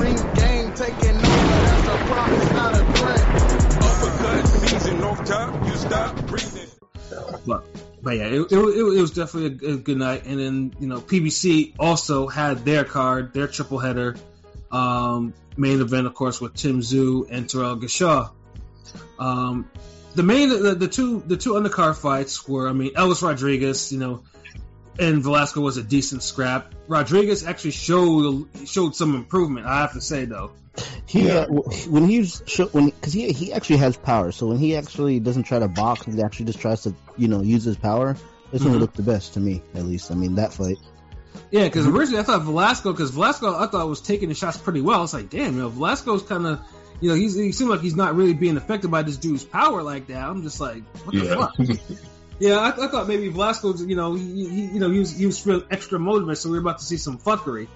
[0.00, 1.26] ring game taking over.
[1.26, 3.20] That's a promise, not a threat.
[3.82, 6.68] Uppercut, knees and off top, you stop breathing.
[7.46, 7.64] But,
[8.02, 10.26] but yeah, it, it, it was definitely a, a, good night.
[10.26, 14.16] And then, you know, PBC also had their card, their triple header.
[14.70, 18.30] Um, main event, of course, with Tim Tszyu and Terrell Gausha.
[19.18, 19.70] Um,
[20.14, 23.98] the main, the, the, two, the two undercard fights were, I mean, Elvis Rodriguez, you
[23.98, 24.22] know,
[24.98, 26.74] and Velasco was a decent scrap.
[26.88, 29.66] Rodriguez actually showed showed some improvement.
[29.66, 30.52] I have to say though.
[31.06, 31.46] He yeah.
[31.48, 32.40] uh, when he's
[32.72, 34.32] when because he he actually has power.
[34.32, 37.42] So when he actually doesn't try to box, he actually just tries to you know
[37.42, 38.16] use his power.
[38.52, 38.70] This mm-hmm.
[38.70, 40.10] one looked the best to me, at least.
[40.10, 40.78] I mean that fight.
[41.50, 44.80] Yeah, because originally I thought Velasco, because Velasco I thought was taking the shots pretty
[44.80, 45.04] well.
[45.04, 46.60] It's like, damn, you know, Velasco's kind of,
[47.00, 49.82] you know, he's he seemed like he's not really being affected by this dude's power
[49.82, 50.28] like that.
[50.28, 51.34] I'm just like, what the yeah.
[51.34, 51.98] fuck?
[52.38, 55.24] Yeah, I, I, thought maybe Velasco, you know, he, he, you know, he was he
[55.24, 57.66] was real extra motivated, so we are about to see some fuckery,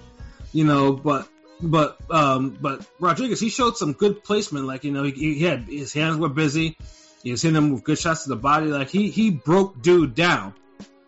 [0.53, 0.93] you know.
[0.93, 1.27] But
[1.61, 4.67] but um but Rodriguez, he showed some good placement.
[4.67, 6.77] Like you know, he, he had his hands were busy.
[7.23, 8.67] He was hitting them with good shots to the body.
[8.67, 10.53] Like he he broke dude down.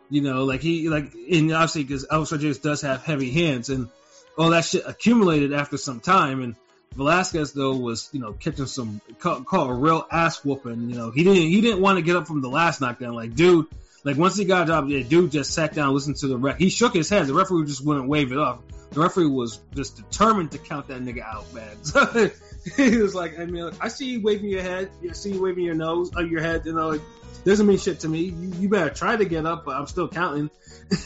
[0.10, 3.90] You know, like he like and obviously because Elvis Rodriguez does have heavy hands and
[4.38, 6.56] all that shit accumulated after some time and
[6.96, 10.90] Velasquez though was you know catching some caught, caught a real ass whooping.
[10.90, 13.14] You know he didn't he didn't want to get up from the last knockdown.
[13.14, 13.68] Like dude,
[14.04, 16.58] like once he got dropped, yeah, dude just sat down, listened to the ref.
[16.58, 17.28] He shook his head.
[17.28, 18.60] The referee just wouldn't wave it off.
[18.92, 21.84] The referee was just determined to count that nigga out, man.
[21.84, 22.30] So
[22.78, 24.90] he was like, I mean, I see you waving your head.
[25.10, 26.66] I see you waving your nose, uh, your head.
[26.66, 27.02] You know, it
[27.44, 28.26] doesn't mean shit to me.
[28.26, 30.50] You, you better try to get up, but I'm still counting.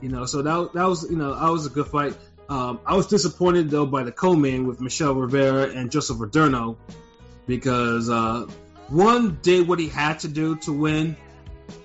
[0.00, 2.14] you know, so that that was you know, that was a good fight.
[2.50, 6.76] Um, I was disappointed though by the co-main with Michel Rivera and Joseph Adorno
[7.46, 8.46] because uh,
[8.88, 11.16] one did what he had to do to win,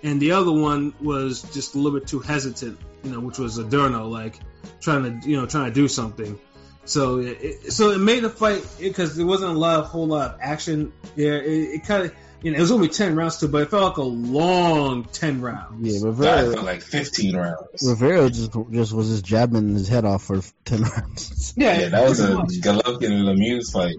[0.02, 2.80] and the other one was just a little bit too hesitant.
[3.04, 4.40] You know, which was Adorno, like
[4.82, 6.40] trying to you know trying to do something.
[6.86, 10.34] So it, so it made the fight because there wasn't a lot, a whole lot
[10.34, 11.44] of action there.
[11.44, 13.83] It, it kind of you know, it was only ten rounds too, but it felt
[13.83, 15.94] like a long ten rounds.
[15.94, 17.84] Yeah, Rivera felt like fifteen rounds.
[17.84, 21.53] Rivera just just was just jabbing his head off for ten rounds.
[21.57, 23.95] Yeah, yeah that was a Golovkin and Lemieux fight.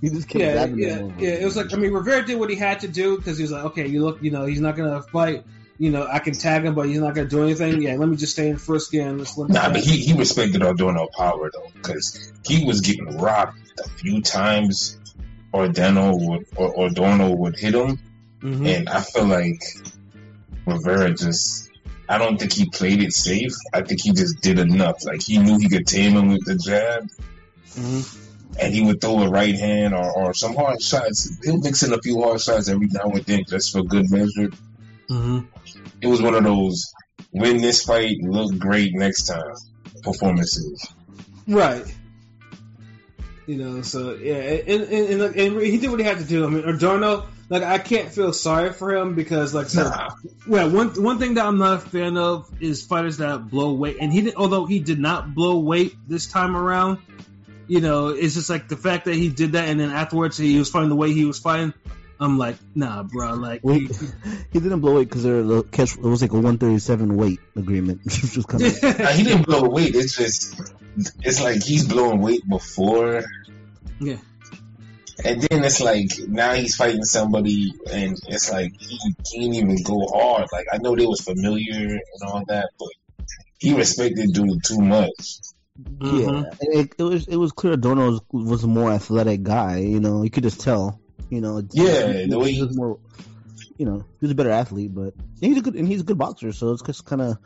[0.00, 1.30] He just kept yeah, yeah, yeah.
[1.30, 3.52] It was like I mean, Rivera did what he had to do because he was
[3.52, 5.44] like, okay, you look, you know, he's not gonna fight.
[5.78, 7.82] You know, I can tag him, but he's not gonna do anything.
[7.82, 9.18] Yeah, let me just stay in first again.
[9.18, 12.80] Let's let nah, but he, he respected on doing no power though, because he was
[12.80, 14.98] getting robbed a few times
[15.64, 17.98] Adorno would or Adorno would hit him,
[18.40, 18.66] mm-hmm.
[18.66, 19.62] and I feel like
[20.66, 21.64] Rivera just.
[22.08, 23.50] I don't think he played it safe.
[23.74, 25.04] I think he just did enough.
[25.04, 27.08] Like he knew he could tame him with the jab,
[27.70, 28.58] mm-hmm.
[28.60, 31.36] and he would throw a right hand or, or some hard shots.
[31.44, 34.50] He'll mix in a few hard shots every now and then just for good measure.
[35.10, 35.40] Mm-hmm.
[36.00, 36.92] It was one of those
[37.32, 39.54] win this fight, look great next time
[40.02, 40.86] performances.
[41.46, 41.84] Right.
[43.46, 46.44] You know, so yeah, and, and, and, and, he did what he had to do.
[46.44, 50.10] I mean, Adorno, like I can't feel sorry for him because, like, so, nah.
[50.48, 53.98] well, one one thing that I'm not a fan of is fighters that blow weight,
[54.00, 56.98] and he did, although he did not blow weight this time around.
[57.68, 60.58] You know, it's just like the fact that he did that, and then afterwards he
[60.58, 61.72] was fighting the way he was fighting.
[62.18, 63.34] I'm like, nah, bro.
[63.34, 63.88] Like, he,
[64.52, 68.00] he didn't blow weight because there it was like a 137 weight agreement.
[68.10, 69.94] he didn't blow weight.
[69.94, 70.56] It's just
[71.22, 73.24] it's like he's blowing weight before.
[74.00, 74.18] Yeah.
[75.24, 80.06] And then it's like now he's fighting somebody, and it's like he can't even go
[80.12, 80.48] hard.
[80.52, 82.90] Like I know they was familiar and all that, but
[83.58, 85.40] he respected dude too much.
[85.80, 86.18] Mm-hmm.
[86.18, 89.78] Yeah, it, it, was it was clear Dono was, was, a more athletic guy.
[89.78, 91.00] You know, you could just tell.
[91.30, 92.98] You know, yeah, he, the way he was more.
[93.78, 96.18] You know, he was a better athlete, but he's a good and he's a good
[96.18, 96.52] boxer.
[96.52, 97.38] So it's just kind of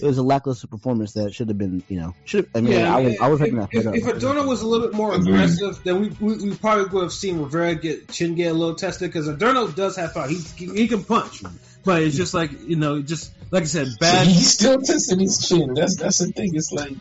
[0.00, 2.44] it was a lackluster performance that should have been, you know, should.
[2.44, 3.68] have, I mean, yeah, I was, I was if, that.
[3.72, 7.02] If, if Adorno was a little bit more aggressive, then we, we, we probably would
[7.04, 10.28] have seen Rivera get chin get a little tested because Adorno does have power.
[10.28, 11.42] He, he, he can punch,
[11.84, 14.24] but it's just like you know, just like I said, bad.
[14.24, 15.74] So he's still testing his chin.
[15.74, 16.54] That's that's the thing.
[16.54, 16.96] It's like,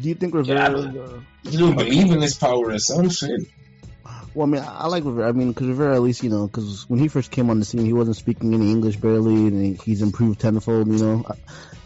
[0.00, 0.70] do you think Rivera?
[0.70, 3.42] Yeah, uh, you don't believe in his power or some shit.
[4.34, 5.28] Well, I mean, I like Rivera.
[5.28, 7.64] I mean, because Rivera, at least, you know, because when he first came on the
[7.64, 11.26] scene, he wasn't speaking any English barely, and he's improved tenfold, you know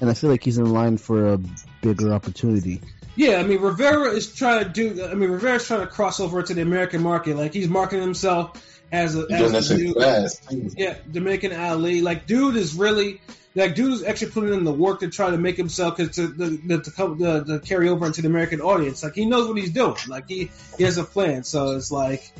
[0.00, 1.38] and I feel like he's in line for a
[1.80, 2.80] bigger opportunity.
[3.16, 5.04] Yeah, I mean Rivera is trying to do.
[5.04, 7.36] I mean Rivera's trying to cross over to the American market.
[7.36, 10.76] Like he's marketing himself as a, as a dude.
[10.76, 12.02] Yeah, Dominican Ali.
[12.02, 13.20] Like dude is really
[13.54, 16.34] like dude is actually putting in the work to try to make himself to to,
[16.36, 19.02] to, to, to carry over into the American audience.
[19.02, 19.96] Like he knows what he's doing.
[20.08, 21.44] Like he he has a plan.
[21.44, 22.30] So it's like.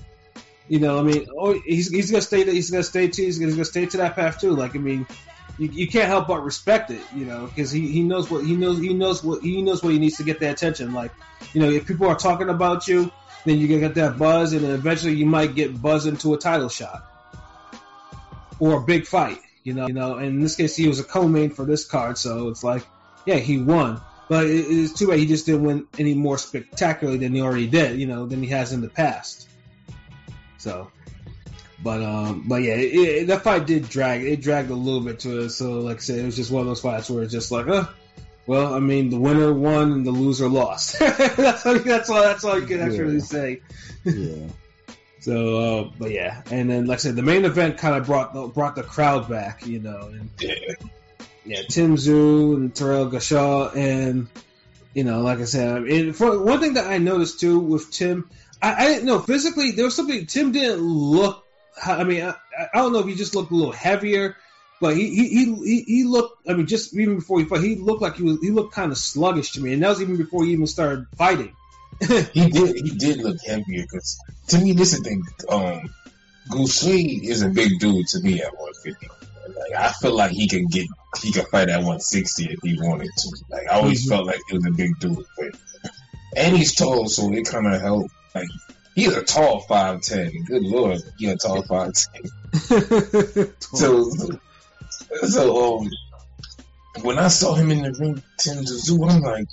[0.66, 2.43] You know, I mean, oh, he's, he's gonna stay.
[2.43, 3.22] He's gonna stay to.
[3.22, 4.52] He's gonna, stay to that path too.
[4.52, 5.06] Like, I mean,
[5.58, 8.56] you, you can't help but respect it, you know, because he, he knows what he
[8.56, 10.94] knows he knows what he knows what he needs to get the attention.
[10.94, 11.12] Like,
[11.52, 13.12] you know, if people are talking about you,
[13.44, 16.69] then you get that buzz, and then eventually you might get buzzed into a title
[16.69, 17.05] shot
[18.58, 19.38] or a big fight.
[19.64, 20.16] You know, you know.
[20.16, 22.87] And in this case, he was a co-main for this card, so it's like,
[23.26, 24.00] yeah, he won.
[24.28, 27.66] But it, it's too bad he just didn't win any more spectacularly than he already
[27.66, 29.49] did, you know, than he has in the past.
[30.58, 30.90] So,
[31.82, 34.22] but um, but yeah, it, it, that fight did drag.
[34.22, 35.50] It dragged a little bit to it.
[35.50, 37.69] So, like I said, it was just one of those fights where it's just like,
[37.69, 37.84] uh,
[38.46, 40.99] well, I mean, the winner won and the loser lost.
[40.99, 41.78] that's all.
[41.78, 42.22] That's all.
[42.22, 43.20] That's all you can actually Yeah.
[43.20, 43.60] say.
[44.05, 44.46] Yeah.
[45.24, 45.56] So,
[45.86, 48.46] uh, but yeah, and then like I said, the main event kind of brought the,
[48.48, 50.54] brought the crowd back, you know, and Yeah.
[51.46, 54.28] yeah, Tim Tszyu and Terrell Gausha, and
[54.92, 57.90] you know, like I said, I mean, for one thing that I noticed too with
[57.90, 58.28] Tim,
[58.60, 61.42] I, I didn't know physically there was something Tim didn't look.
[61.82, 62.34] I mean, I,
[62.74, 64.36] I don't know if he just looked a little heavier,
[64.78, 66.46] but he he he, he- he looked.
[66.46, 68.92] I mean, just even before he fought, he looked like he was he looked kind
[68.92, 71.56] of sluggish to me, and that was even before he even started fighting.
[72.32, 72.76] He did.
[72.76, 74.19] He did look heavier because
[74.49, 75.23] to me, this is the thing.
[75.49, 75.81] Um,
[76.50, 79.08] Gausha is a big dude to me at 150.
[79.56, 80.87] Like I feel like he could get
[81.23, 83.37] he could fight at 160 if he wanted to.
[83.50, 84.08] Like I always Mhm.
[84.08, 85.46] felt like he was a big dude, but
[86.37, 88.11] and he's tall, so it kind of helped.
[88.35, 88.49] Like
[88.94, 90.31] he's a tall five ten.
[90.46, 92.23] Good lord, he a tall five ten.
[93.61, 94.11] So
[95.29, 95.91] so um,
[97.02, 99.46] when I saw him in the ring, Tim Tszyu, I'm like.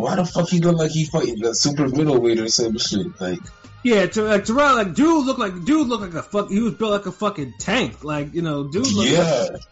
[0.00, 3.20] Why the fuck he look like he fighting a super middleweight or some shit?
[3.20, 3.40] Like,
[3.82, 6.50] Yeah, to, like Terrell, like dude look like dude look like a fuck.
[6.50, 8.04] He was built like a fucking tank.
[8.04, 8.90] Like you know, dude.
[8.92, 9.62] Looked yeah, Like,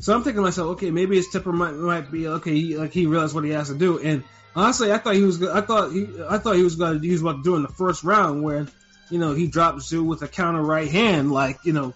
[0.00, 2.52] so I'm thinking to myself, okay, maybe his temper might might be okay.
[2.52, 3.98] He, like he realized what he has to do.
[3.98, 4.22] And
[4.54, 5.42] honestly, I thought he was.
[5.42, 6.08] I thought he.
[6.28, 7.00] I thought he was going.
[7.00, 8.66] to He was about to do in the first round where,
[9.10, 11.94] you know, he dropped Tszyu with a counter right hand, like you know,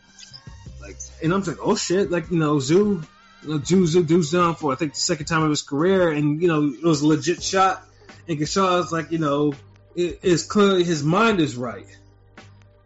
[0.81, 0.97] like.
[1.23, 3.07] And I'm like, oh shit, like you know, Tszyu.
[3.45, 6.65] Tszyu, Tszyu's down for I think the second time of his career, and you know
[6.67, 7.85] it was a legit shot.
[8.27, 9.55] And Gausha's like, you know,
[9.97, 11.87] it is clearly his mind is right.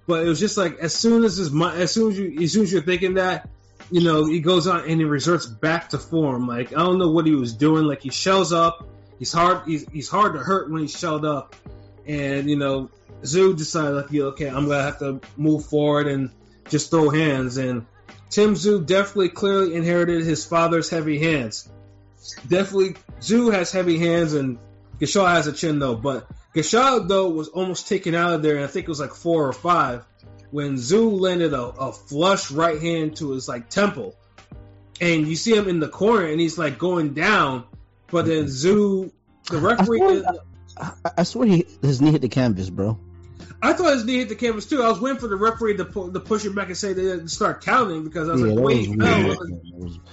[0.06, 2.52] But it was just like as soon as his mind, as soon as you, as
[2.52, 3.48] soon as you're thinking that,
[3.90, 6.46] you know, he goes on and he resorts back to form.
[6.46, 7.84] Like I don't know what he was doing.
[7.84, 8.88] Like he shells up.
[9.18, 9.66] He's hard.
[9.66, 11.54] He's, he's hard to hurt when he's shelled up.
[12.06, 12.90] And you know,
[13.22, 16.30] Tszyu decided like, yeah, okay, I'm gonna have to move forward and
[16.68, 17.56] just throw hands.
[17.56, 17.86] And
[18.32, 21.68] Tim Tszyu definitely clearly inherited his father's heavy hands.
[22.48, 24.58] Definitely, Tszyu has heavy hands and
[24.98, 25.94] Gausha has a chin though.
[25.96, 29.14] But Gausha though was almost taken out of there, and I think it was like
[29.14, 30.06] four or five
[30.50, 34.16] when Tszyu landed a, a flush right hand to his like temple,
[34.98, 37.64] and you see him in the corner, and he's like going down,
[38.06, 38.68] but then mm-hmm.
[38.68, 39.12] Tszyu,
[39.50, 40.22] the referee, swear-
[40.78, 42.98] I, I swear he his knee hit the canvas, bro.
[43.64, 44.82] I thought his knee hit the canvas too.
[44.82, 47.02] I was waiting for the referee to, pu- to push it back and say they
[47.02, 49.30] didn't start counting because I was yeah, like, wait, was no,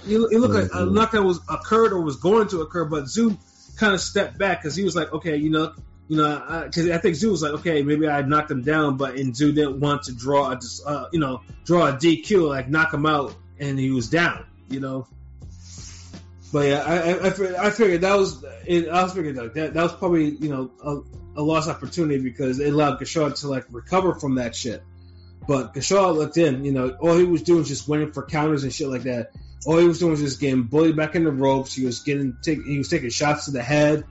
[0.08, 2.84] it looked, it looked like a knock that was occurred or was going to occur,
[2.84, 3.36] but Tszyu
[3.76, 5.74] kind of stepped back because he was like, okay, you know,
[6.06, 9.16] you know, because I, think Tszyu was like, okay, maybe I knocked him down, but
[9.16, 12.94] and Tszyu didn't want to draw a, uh, you know, draw a DQ, like knock
[12.94, 15.08] him out, and he was down, you know.
[16.52, 19.74] But yeah, I, I, I figured, figured that was, it, I was figuring like that,
[19.74, 23.66] that was probably, you know, a, a lost opportunity because it allowed Gausha to like
[23.70, 24.82] recover from that shit.
[25.46, 28.64] But Gausha looked in, you know, all he was doing was just waiting for counters
[28.64, 29.30] and shit like that.
[29.64, 31.74] All he was doing was just getting bullied back in the ropes.
[31.74, 34.04] He was getting, take, he was taking shots to the head,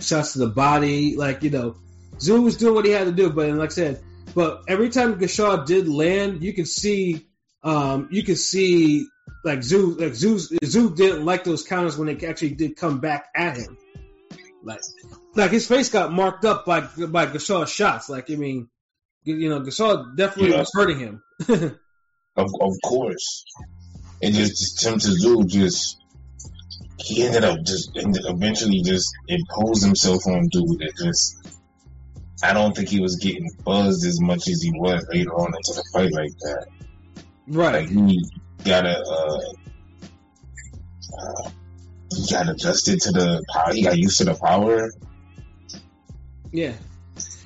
[0.00, 1.76] shots to the body, like you know,
[2.16, 3.30] Tszyu was doing what he had to do.
[3.30, 4.02] But like I said,
[4.34, 7.26] but every time Gausha did land, you could see,
[7.62, 9.06] um, you could see
[9.48, 13.26] like Tszyu, like Tszyu, Tszyu didn't like those counters when they actually did come back
[13.34, 13.76] at him.
[14.62, 14.80] Like,
[15.34, 18.08] like his face got marked up by by Gausha's shots.
[18.08, 18.68] Like, I mean,
[19.24, 20.58] you, know, Gausha definitely Yeah.
[20.60, 21.22] was hurting him.
[21.48, 23.44] of, of course.
[24.22, 25.96] And just Tim Tszyu just
[26.98, 31.36] he ended up just ended eventually just imposed himself on dude and just
[32.42, 35.72] I don't think he was getting buzzed as much as he was later on into
[35.74, 36.66] the fight like that.
[37.48, 37.74] right.
[37.82, 38.24] Like he
[38.64, 39.40] got a uh,
[41.18, 41.50] uh,
[42.14, 43.72] he got adjusted to the power.
[43.72, 44.90] He got used to the power.
[46.52, 46.72] Yeah.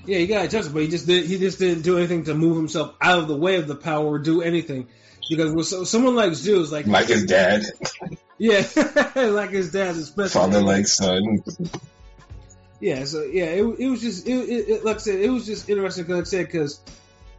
[0.05, 1.27] Yeah, he got adjusted, but he just did.
[1.27, 4.05] He just didn't do anything to move himself out of the way of the power
[4.05, 4.89] or do anything,
[5.31, 7.63] because with so, someone like Zeus, like Like his dad,
[8.39, 8.67] yeah,
[9.15, 11.43] like his dad, especially father like son.
[12.81, 15.47] Yeah, so yeah, it, it was just it, it, it- like I said, it was
[15.47, 16.09] just interesting.
[16.09, 16.81] Like I said, because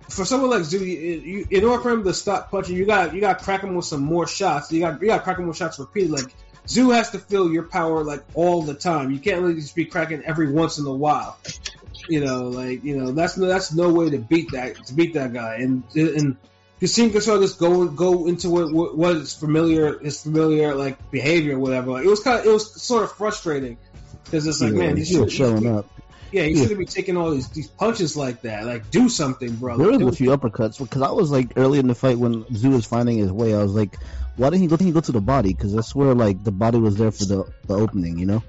[0.10, 3.22] for someone like you, you, in order for him to stop punching, you got you
[3.22, 4.72] got to crack him with some more shots.
[4.72, 6.24] You got you got to crack him with shots repeatedly.
[6.24, 6.33] Like
[6.67, 9.12] Tszyu has to feel your power like all the time.
[9.12, 11.38] You can't really just be cracking every once in a while.
[12.07, 15.13] You know, like you know that's no that's no way to beat that to beat
[15.13, 15.55] that guy.
[15.55, 16.38] And and
[16.88, 21.60] see Gausha just go go into what, what was familiar, his familiar like behavior, or
[21.60, 21.91] whatever.
[21.91, 23.77] Like, it was kind of, it was sort of frustrating
[24.25, 25.88] because it's like, Yeah, man, you he showing up.
[26.34, 26.62] Yeah, you Yeah.
[26.63, 28.66] shouldn't be taking all these these punches like that.
[28.66, 29.78] Like, do something, bro.
[29.78, 32.44] There was Do a few uppercuts because I was like early in the fight when
[32.46, 33.54] Tszyu was finding his way.
[33.56, 33.98] I was like,
[34.36, 34.75] why didn't he go?
[34.78, 35.54] Didn't he go to the body?
[35.54, 38.18] Because that's where like the body was there for the the opening.
[38.18, 38.44] You know?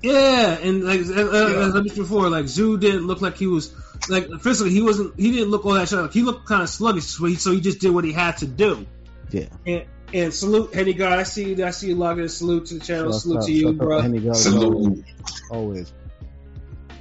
[0.00, 1.16] Yeah, and like as, Yeah.
[1.16, 3.72] as I mentioned before, like Tszyu didn't look like he was
[4.08, 6.12] like physically he wasn't he didn't look all that sharp.
[6.12, 8.46] He looked kind of sluggish, so he, so he just did what he had to
[8.46, 8.86] do.
[9.30, 9.46] Yeah.
[9.66, 9.84] And,
[10.14, 11.18] and salute, Henny God.
[11.18, 11.64] I see you.
[11.66, 12.22] I see you logging.
[12.22, 12.28] in.
[12.30, 13.10] Salute to the channel.
[13.12, 14.00] Shout salute out- to you, shout out bro.
[14.00, 15.04] Henny God, Salute.
[15.50, 15.92] Always.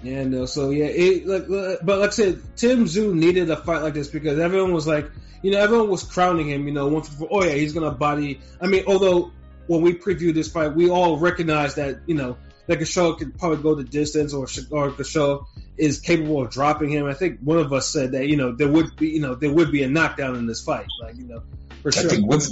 [0.04, 0.46] Yeah, no.
[0.46, 3.94] So yeah, it like, uh, but like I said, Tim Tszyu needed a fight like
[3.94, 5.10] this because everyone was like,
[5.42, 6.68] you know, everyone was crowning him.
[6.68, 8.39] You know, one for oh yeah, he's gonna body.
[8.62, 9.32] I mean, although
[9.68, 12.38] when we previewed this fight, we all recognized that you know
[12.68, 15.46] that Gausha could probably go the distance, or or Gausha
[15.77, 17.06] is capable of dropping him.
[17.06, 19.51] I think one of us said that you know there would be you know there
[19.51, 21.44] would be a knockdown in this fight, like you know
[21.82, 22.10] for I sure.
[22.10, 22.50] think was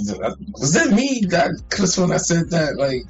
[0.52, 3.04] was that me that Chris when I said that like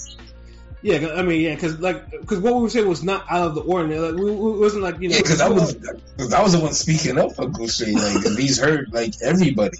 [0.86, 3.54] Yeah, I mean, yeah, because like, because what we were saying was not out of
[3.56, 3.98] the ordinary.
[3.98, 5.74] Like, we, we it wasn't like you know, yeah because I was
[6.16, 9.78] cause I was the one speaking up for Gausha like he's heard like everybody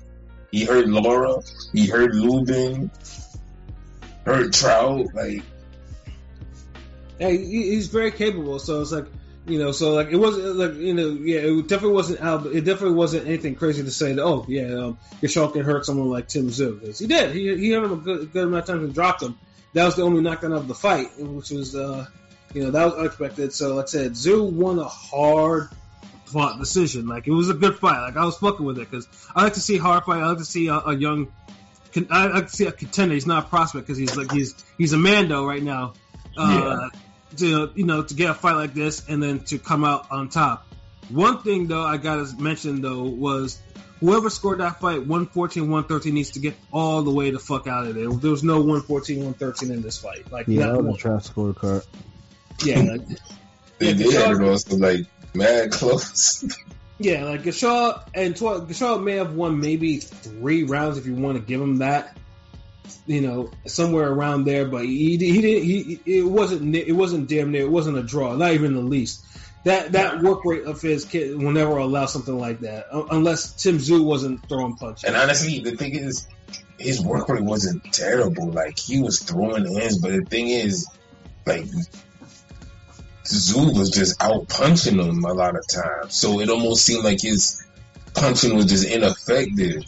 [0.50, 2.90] he heard Laura he heard Lubin
[4.24, 5.44] heard Trout like
[7.20, 8.58] yeah, he, he's very capable.
[8.58, 9.06] So it's like,
[9.46, 12.46] you know, so like it wasn't like you know, yeah, it definitely wasn't out.
[12.46, 14.24] It definitely wasn't anything crazy to say that.
[14.24, 16.98] Oh, yeah, um, Gausha can hurt someone like Tim Tszyu.
[16.98, 17.30] he did.
[17.30, 19.38] He he had him a good, good amount of times and dropped him.
[19.76, 22.06] That was the only knockdown of the fight, which was uh,
[22.54, 23.52] you know, that was unexpected.
[23.52, 25.68] So like I said, Tszyu won a hard
[26.24, 27.06] fought decision.
[27.06, 28.00] Like it was a good fight.
[28.00, 30.22] Like I was fucking with it because I like to see hard fight.
[30.22, 31.30] I like to see a, a young.
[32.10, 33.12] I like to see a contender.
[33.12, 35.92] He's not a prospect because he's like he's he's a Mando right now.
[36.38, 36.88] Uh,
[37.36, 40.30] To you know to get a fight like this and then to come out on
[40.30, 40.66] top.
[41.10, 43.60] One thing though I gotta mention though was
[44.00, 47.86] whoever scored that fight 114 113 needs to get all the way the fuck out
[47.86, 48.08] of there.
[48.10, 50.30] There was no 114 113 in this fight.
[50.30, 50.94] Like Yeah, not that was one.
[50.94, 51.86] a trash scorecard.
[52.64, 53.16] yeah, like, they,
[53.88, 55.00] Yeah, they had it also like
[55.34, 56.44] mad close
[56.98, 61.36] Yeah, like Gausha and Tw- Gausha may have won maybe three rounds if you want
[61.36, 62.16] to give him that.
[63.08, 65.64] You know, somewhere around there, but he he didn't.
[65.64, 67.62] He it wasn't it wasn't damn near.
[67.62, 69.24] It wasn't a draw, not even the least.
[69.66, 73.78] That that work rate of his kid will never allow something like that, unless Tim
[73.78, 75.02] Tszyu wasn't throwing punches.
[75.02, 76.28] and honestly the thing is
[76.78, 80.86] his work rate wasn't terrible like he was throwing hands but the thing is
[81.46, 81.64] like
[83.24, 86.14] Tszyu was just out punching him a lot of times.
[86.14, 87.66] So it almost seemed like his
[88.14, 89.82] punching was just ineffective.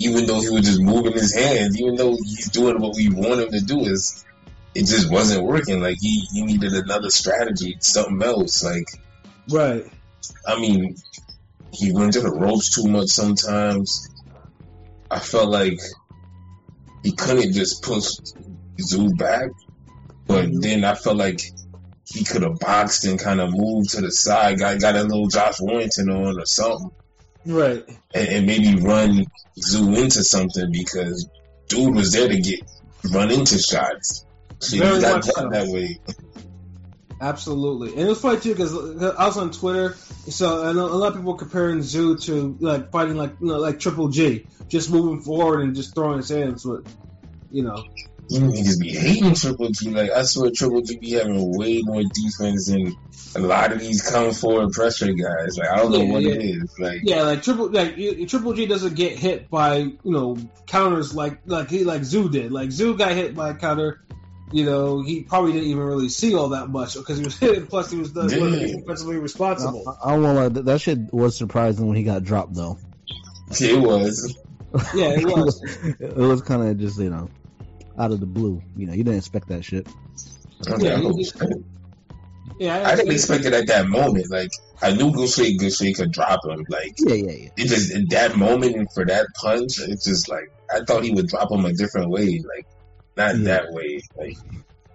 [0.00, 3.40] Even though he was just moving his hands, even though he's doing what we want
[3.40, 4.22] him to do, is
[4.74, 5.80] it just wasn't working.
[5.80, 8.62] Like he, he needed another strategy, something else.
[8.62, 8.88] Like
[9.50, 9.84] right.
[10.46, 10.96] I mean,
[11.72, 14.08] he went to the ropes too much sometimes.
[15.10, 15.80] I felt like
[17.02, 18.08] he couldn't just push
[18.78, 19.50] Tszyu back,
[20.26, 20.60] but mm-hmm.
[20.60, 21.40] then I felt like
[22.06, 25.28] he could have boxed and kind of moved to the side, got got a little
[25.28, 26.90] Josh Warrington on or something,
[27.46, 27.84] Right.
[28.14, 29.26] and, and maybe run
[29.58, 31.28] Tszyu into something because
[31.68, 32.60] dude was there to get
[33.12, 34.24] run into shots.
[34.60, 35.48] So Very he got much so.
[35.50, 35.98] that way.
[37.20, 39.94] Absolutely, and it was funny too because uh, I was on Twitter,
[40.28, 43.58] so I know a lot of people comparing Tszyu to like fighting like you know
[43.58, 46.64] like Triple G, just moving forward and just throwing his hands.
[46.64, 46.82] But
[47.50, 47.84] you know,
[48.28, 49.90] You niggas be hating Triple G.
[49.90, 52.96] Like I swear Triple G be having way more defense than
[53.36, 55.58] a lot of these come forward pressure guys.
[55.58, 56.32] Like I don't know what yeah.
[56.32, 56.78] it is.
[56.78, 57.96] Like yeah, like Triple like
[58.28, 62.50] Triple G doesn't get hit by you know counters like like he like Tszyu did.
[62.50, 64.00] Like Tszyu got hit by a counter.
[64.54, 67.68] You know, he probably didn't even really see all that much because he was hit.
[67.68, 69.82] Plus, he was the defensively responsible.
[70.04, 70.48] I don't want lie.
[70.48, 72.78] That, that shit was surprising when he got dropped, though.
[73.60, 74.38] it was.
[74.94, 75.62] Yeah, it was.
[76.00, 77.30] it was kind of just you know
[77.96, 78.60] out of the blue.
[78.76, 79.86] You know, you didn't expect that shit.
[80.68, 81.30] Okay, Yeah, I, hope- he-
[82.58, 84.30] Yeah, I didn't expect it at that moment.
[84.30, 84.50] Like
[84.82, 86.64] I knew Gausha Gausha could drop him.
[86.68, 87.48] Like Yeah, yeah, yeah.
[87.56, 91.28] it just in that moment for that punch, it's just like I thought he would
[91.28, 92.42] drop him a different way.
[92.56, 92.66] Like
[93.16, 93.44] not Yeah.
[93.44, 94.00] that way.
[94.16, 94.36] Like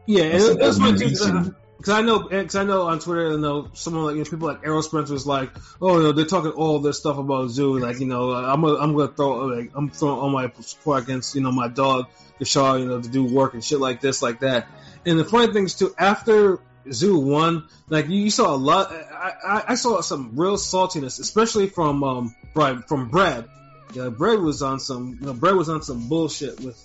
[0.06, 3.32] Yeah, and That's that's an my because I know eh, because I know on Twitter,
[3.32, 5.50] you know, someone like you know, people like Errol Spencer was like,
[5.82, 8.62] oh, you know, they're talking all this stuff about Tszyu, like you know, uh, I'm
[8.62, 12.08] gonna, I'm gonna throw like I'm throwing all my support against you know my dog
[12.40, 14.68] Gausha, you know, to do work and shit like this, like that.
[15.06, 18.92] And the funny thing is too, after Tszyu won, like you, you saw a lot.
[18.92, 23.48] Eh, I, I, I saw some real saltiness, especially from um Brad, from Brad.
[23.94, 26.78] Yeah, Brad was on some, you know, Brad was on some bullshit with,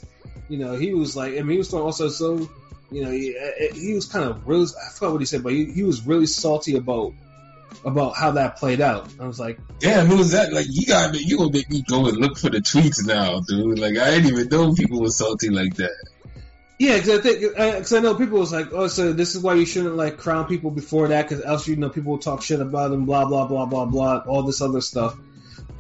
[0.49, 2.49] you know, he was like, I mean, he was also so
[2.91, 5.53] you know, he, eh, he was kind of really, I forgot what he said, but
[5.53, 7.13] he, he was really salty about
[7.85, 9.09] about how that played out.
[9.21, 11.19] I was like, Damn, it was that like you got me.
[11.19, 13.79] You gonna make me go and look for the tweets now, dude?
[13.79, 15.95] Like I didn't even know people were salty like that.
[16.79, 19.43] yeah, because I think uh, because I know people was like, oh, so this is
[19.43, 22.43] why you shouldn't like crown people before that, because else you know people will talk
[22.43, 25.17] shit about them, blah blah blah blah blah, all this other stuff.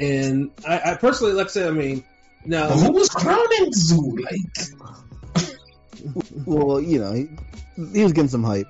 [0.01, 2.03] And I, I personally, like I said, I mean,
[2.47, 4.21] now But who was crowning Tszyu?
[4.25, 5.35] Like
[6.47, 7.29] Well, you know, he,
[7.93, 8.67] he was getting some hype.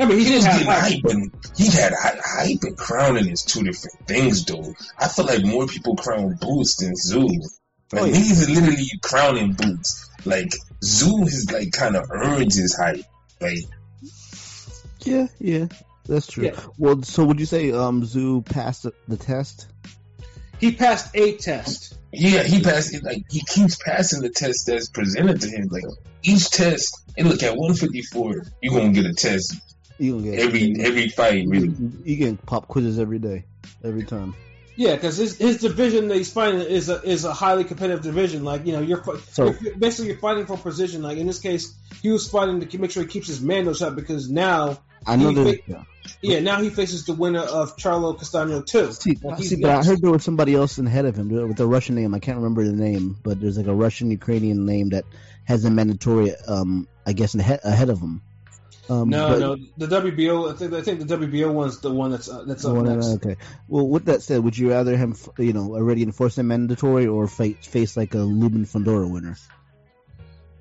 [0.00, 2.76] I mean, he, he did was have getting hype, and he had hy- hype and
[2.76, 4.74] crowning is two different things, though.
[4.98, 7.28] I feel like more people crown Boots than Tszyu.
[7.92, 8.12] Like Oh, yeah.
[8.16, 10.10] niggas are literally crowning Boots.
[10.24, 13.04] Like Tszyu has like kind of earned his hype.
[13.40, 13.58] Like
[15.02, 15.66] Yeah, yeah,
[16.06, 16.44] that's true.
[16.46, 16.58] Yeah.
[16.78, 19.68] Well, so would you say um Tszyu passed the, the test?
[20.64, 21.98] He passed a test.
[22.12, 23.02] Yeah, he passed.
[23.02, 25.68] Like he keeps passing the test that's presented to him.
[25.70, 25.84] Like
[26.22, 29.56] each test, and look at 154, you gonna get a test
[29.98, 31.46] You gonna get every every fight.
[31.46, 33.44] Really, You can pop quizzes every day,
[33.82, 34.34] every time.
[34.76, 38.42] Yeah, because his, his division that he's fighting is a is a highly competitive division.
[38.44, 39.02] Like you know, you're,
[39.32, 41.02] So- you're basically you're fighting for position.
[41.02, 43.94] Like in this case, he was fighting to make sure he keeps his Mando shot
[43.96, 45.64] because now, I know that.
[45.64, 45.86] fa-
[46.20, 46.40] Yeah.
[46.40, 48.92] now he faces the winner of Charlo Castano too.
[48.92, 51.94] See, see, but I heard there was somebody else ahead of him with a Russian
[51.94, 52.14] name.
[52.14, 55.04] I can't remember the name, but there's like a Russian Ukrainian name that
[55.44, 58.22] has a mandatory, um, I guess, ahead, ahead of him.
[58.88, 60.52] Um, No, but- no, the WBO.
[60.52, 63.06] I think I think the WBO one's the one that's uh, that's up no, next.
[63.16, 63.36] okay.
[63.66, 67.26] Well, with that said, would you rather him, you know, already enforce a mandatory or
[67.26, 69.36] face face like a Lubin Fundora winner?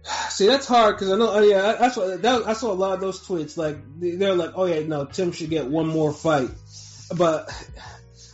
[0.29, 1.31] See, that's hard because I know.
[1.31, 3.57] Oh, yeah, that's what that, I saw a lot of those tweets.
[3.57, 6.49] Like they- they're like, "Oh yeah, no, Tim should get one more fight."
[7.15, 7.49] But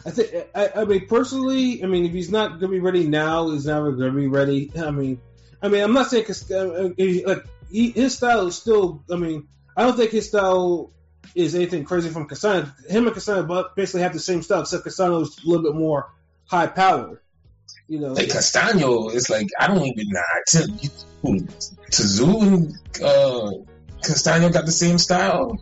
[0.06, 3.50] I think, I, I mean, personally, I mean, if he's not gonna be ready now,
[3.50, 4.72] he's never gonna be ready.
[4.78, 5.20] I mean,
[5.62, 9.04] I mean, I'm not saying cause, uh, uh, like he, his style is still.
[9.12, 10.92] I mean, I don't think his style
[11.36, 12.72] is anything crazy from Castano.
[12.90, 16.12] Him and but basically have the same style, except Castano is a little bit more
[16.46, 17.20] high powered.
[17.90, 20.22] You know, like Castano, it's like I don't even nah.
[20.48, 21.46] To, to
[21.92, 23.52] Tszyu and uh,
[24.04, 25.60] Castano got the same style.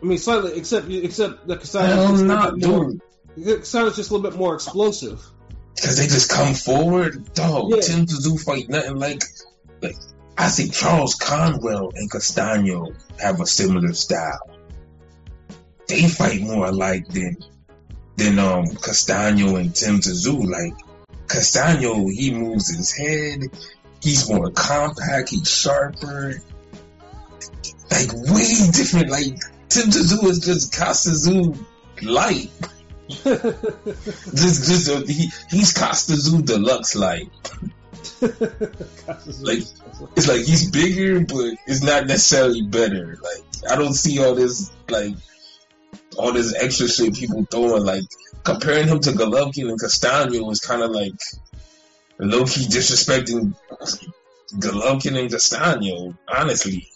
[0.00, 1.86] I mean, slightly, except except the Castano.
[1.86, 2.90] Hell is a no, little bit more-
[3.36, 3.58] dude.
[3.58, 5.20] Castano's just a little bit more explosive.
[5.74, 7.32] Because they just come forward.
[7.34, 7.80] Dog, Yeah.
[7.80, 9.24] Tim Tszyu fight nothing like
[9.82, 9.96] like
[10.38, 14.48] I think Charles Conwell and Castano have a similar style.
[15.88, 17.36] They fight more alike than
[18.16, 20.46] than um Castano and Tim Tszyu.
[20.48, 20.74] Like
[21.30, 23.42] Castano, he moves his head.
[24.02, 25.30] He's more compact.
[25.30, 26.34] He's sharper.
[27.90, 29.10] Like way different.
[29.10, 29.38] Like
[29.68, 31.56] Tim Tszyu is just Kasazu
[32.02, 32.50] light.
[33.10, 37.32] Just, just uh, he, he's Kasazu deluxe light.
[38.20, 39.64] Like,
[40.16, 43.18] It's like he's bigger, but it's not necessarily better.
[43.20, 45.16] Like I don't see all this like
[46.20, 47.84] all this extra shit people throwing.
[47.84, 48.04] Like
[48.44, 51.14] comparing him to Golovkin and Castano was kind of like
[52.18, 53.54] low key disrespecting
[54.54, 56.14] Golovkin and Castano.
[56.28, 56.88] Honestly,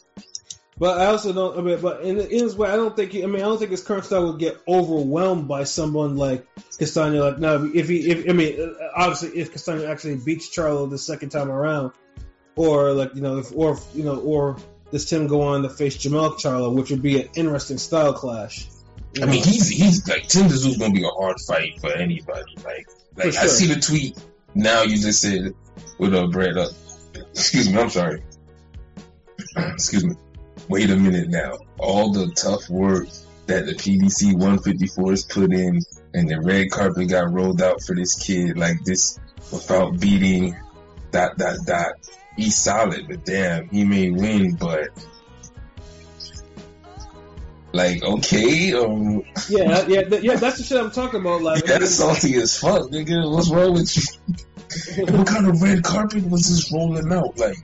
[0.76, 1.58] But I also don't.
[1.58, 3.12] I mean, but in, in his way, I don't think.
[3.12, 6.46] He, I mean, I don't think his current style would get overwhelmed by someone like
[6.78, 7.24] Castano.
[7.24, 11.30] Like, no, if he, if I mean, obviously, if Castano actually beats Charlo the second
[11.30, 11.92] time around,
[12.56, 14.56] or like you know, if, or you know, or
[14.90, 18.66] does Tim go on to face Jermell Charlo, which would be an interesting style clash.
[19.14, 19.32] You I know?
[19.32, 22.56] mean he's he's like Tim Tszyu's gonna be a hard fight for anybody.
[22.64, 24.18] Like like For I see the tweet
[24.54, 24.82] now.
[24.82, 25.54] You just said
[25.98, 26.70] with uh, Brad up.
[27.30, 28.22] Excuse me, I'm sorry.
[29.56, 30.14] Excuse me.
[30.68, 31.58] Wait a minute now.
[31.78, 33.06] All the tough work
[33.46, 35.80] that the PBC 154s put in
[36.14, 39.18] and the red carpet got rolled out for this kid like this
[39.52, 40.56] without beating
[41.10, 41.92] dot dot dot.
[42.36, 44.88] He's solid, but damn, he may win, but
[47.74, 50.36] like okay, um, yeah, yeah, th- yeah.
[50.36, 51.42] That's the shit I'm talking about.
[51.42, 53.28] Like, that's salty as fuck, nigga.
[53.28, 55.04] What's wrong with you?
[55.12, 57.36] what kind of red carpet was this rolling out?
[57.36, 57.56] Like,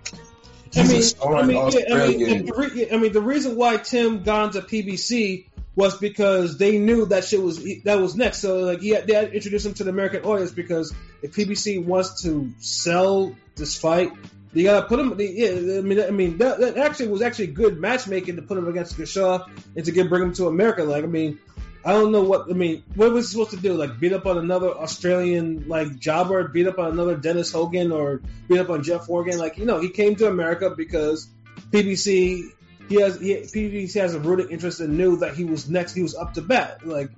[0.75, 4.25] I mean, I mean, yeah, I mean, the re- I mean, the reason why Tim
[4.25, 5.47] gone to PBC
[5.77, 8.39] was because they knew that shit was that was next.
[8.39, 10.93] So like, yeah, they had to him to the American audience because
[11.23, 14.11] if PBC wants to sell this fight,
[14.53, 15.15] you gotta put him.
[15.19, 18.67] Yeah, I mean, I mean, that, that actually was actually good matchmaking to put him
[18.69, 20.85] against Gausha and to get bring him to America.
[20.85, 21.39] Like, I mean.
[21.83, 22.85] I don't know what I mean.
[22.95, 23.73] What was he supposed to do?
[23.73, 28.21] Like beat up on another Australian like jobber, beat up on another Dennis Hogan, or
[28.49, 29.39] beat up on Jeff Morgan?
[29.39, 31.27] Like you know, he came to America because
[31.71, 32.51] PBC
[32.91, 35.95] he has he, PBC has a rooted interest and knew that he was next.
[35.95, 36.87] He was up to bat.
[36.87, 37.11] Like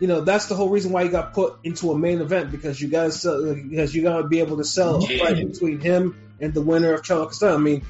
[0.00, 2.78] you know, that's the whole reason why he got put into a main event because
[2.80, 6.52] you guys sell because you gotta be able to sell a fight between him and
[6.54, 7.54] the winner of Castano.
[7.54, 7.84] I mean,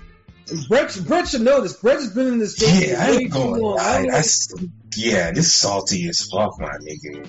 [0.68, 1.74] Brett, Brett should know this.
[1.76, 3.60] Brett has been in this game Yeah, I way ain't too going.
[3.62, 3.78] long.
[3.80, 4.54] I I, don't know- I s-
[4.96, 7.28] yeah, this salty as fuck, my nigga.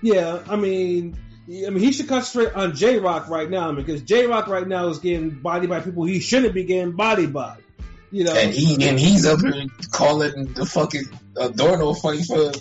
[0.00, 1.16] Yeah, I mean,
[1.48, 4.88] I mean, he should concentrate on J Rock right now because J Rock right now
[4.88, 7.56] is getting bodied by people he shouldn't be getting bodied by.
[8.10, 11.04] You know, And he and he's up here calling the fucking
[11.40, 12.52] uh, Adorno fight for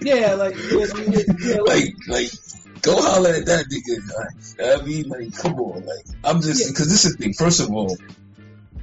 [0.00, 2.30] yeah, like, yeah, yeah, yeah, like like
[2.82, 3.96] go holler at that nigga.
[4.16, 6.66] Like, I mean, like, come on, like I'm just Yeah.
[6.70, 7.32] because this is the thing.
[7.34, 7.96] First of all,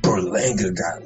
[0.01, 1.03] Berlanga got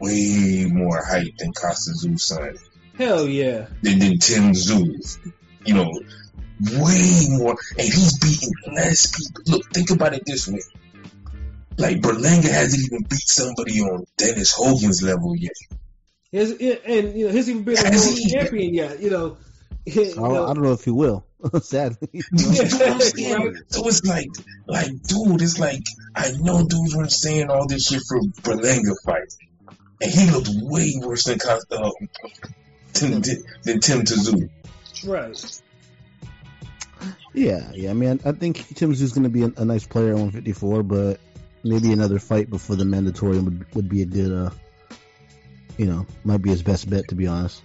[0.00, 2.56] way more hype than Kostya Tszyu's son.
[2.98, 5.32] hell yeah, than, than Tim Tszyu.
[5.66, 5.90] You know,
[6.78, 9.42] way more, and he's beating less people.
[9.46, 10.60] Look, think about it this way.
[11.78, 15.52] Like Berlanga hasn't even beat somebody on Dennis Hogan's level yet.
[16.30, 19.00] his, and you know, he's even been a world champion yet.
[19.00, 19.36] You know,
[19.86, 21.24] you I don't, know, I don't know if he will.
[21.62, 23.34] Sadly, You know what I'm saying?
[23.34, 23.56] Right.
[23.68, 24.30] So it's like,
[24.66, 25.82] like, dude, it's like
[26.14, 29.34] I know dudes were saying all this shit for Berlanga fight,
[30.00, 31.90] and he looked way worse than uh,
[32.94, 33.22] than,
[33.62, 34.48] than Tim Tszyu.
[35.06, 35.60] right.
[37.34, 37.90] yeah, yeah.
[37.90, 40.14] I mean, I, I think Tim Tszyu's going to be a, a nice player at
[40.14, 41.20] 154, but
[41.62, 44.50] maybe another fight before the mandatory would would be a good, uh,
[45.76, 47.62] you know, might be his best bet to be honest.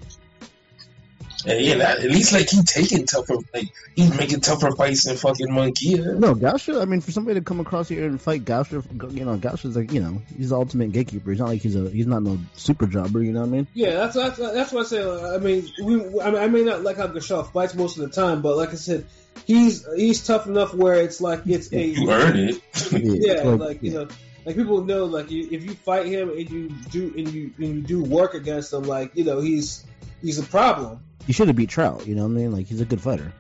[1.46, 5.16] And yeah, that- at least like he taking tougher, like he's making tougher fights than
[5.18, 6.18] fucking Munguia.
[6.18, 6.82] No, Gausha.
[6.82, 9.92] I mean, for somebody to come across here and fight Gausha, you know, Gausha's like,
[9.92, 11.30] you know, he's the ultimate gatekeeper.
[11.32, 13.24] He's not like he's a, he's not no super jobber.
[13.24, 13.68] You know what I mean?
[13.74, 15.02] Yeah, that's that's that's what I say.
[15.04, 18.04] Uh, I mean, we I, mean, I may not like how Gausha fights most of
[18.04, 19.06] the time, but like I said,
[19.46, 22.62] he's he's tough enough where it's like it's a You earned it.
[22.92, 24.08] yeah, like you know,
[24.46, 27.68] like people know, like you, if you fight him and you do and you and
[27.76, 29.86] you do work against him, like you know, he's
[30.22, 31.02] he's a problem.
[31.30, 32.08] He should have beat Trout.
[32.08, 32.52] You know what I mean?
[32.52, 33.32] Like he's a good fighter.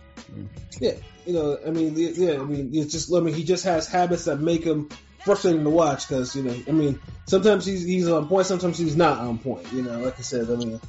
[0.79, 0.91] Yeah,
[1.25, 4.25] you know, I mean, yeah, I mean, it's just I mean, he just has habits
[4.25, 4.89] that make him
[5.25, 8.95] frustrating to watch because you know, I mean, sometimes he's he's on point, sometimes he's
[8.95, 9.73] not on point.
[9.73, 10.79] You know, like I said, I mean.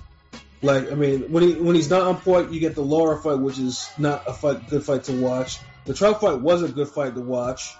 [0.62, 3.38] Like I mean, when he when he's not on point, you get the Laura fight,
[3.38, 5.58] which is not a fight, good fight to watch.
[5.86, 7.74] The Trout fight was a good fight to watch.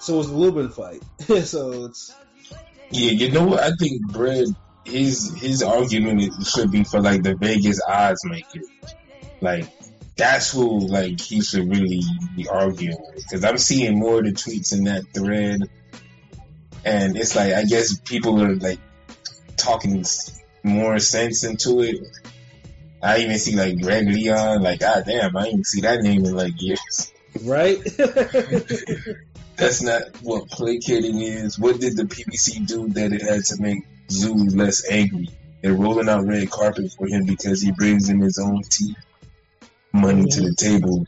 [0.00, 1.02] So was the Lubin fight.
[1.44, 2.14] so it's
[2.90, 3.60] Yeah, you know what?
[3.60, 4.48] I think Brad,
[4.84, 8.60] his his argument is- should be for like the Vegas odds maker.
[9.40, 9.66] Like
[10.16, 12.02] that's who like he should really
[12.36, 15.62] be arguing with because I'm seeing more of the tweets in that thread,
[16.84, 18.80] and it's like I guess people are like
[19.56, 20.04] talking
[20.62, 22.00] more sense into it.
[23.02, 26.34] I even see like Greg Leon, like God damn, I didn't see that name in
[26.34, 27.12] like years.
[27.44, 27.78] right.
[29.56, 31.58] That's not what placating is.
[31.58, 35.28] What did the PBC do that it had to make Tszyu less angry?
[35.62, 38.96] They're rolling out red carpet for him because he brings in his own teeth,
[39.92, 41.06] money to the table.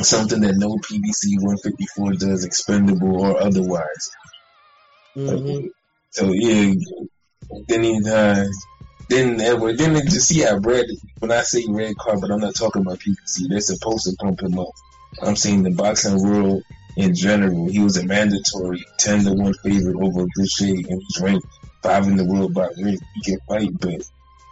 [0.00, 4.10] Something that no PBC 154 does, expendable or otherwise.
[5.16, 5.70] Mhm.
[6.10, 6.74] So yeah,
[7.68, 8.44] then he uh,
[9.08, 10.86] then Edward, then it just yeah, Brad.
[11.20, 13.48] When I say red carpet, I'm not talking about PBC.
[13.48, 14.68] They're supposed to pump him up.
[15.22, 16.64] I'm saying the boxing world
[16.96, 17.68] in general.
[17.68, 21.46] He was a mandatory ten to one favorite over Gausha, and he's ranked
[21.84, 22.68] five in the world by.
[22.74, 24.02] He can fight, but